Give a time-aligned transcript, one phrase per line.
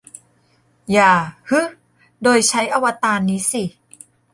[0.91, 1.11] อย่า
[1.49, 1.59] 'ฮึ'
[2.23, 3.63] โดยใช้อวตารนี้สิ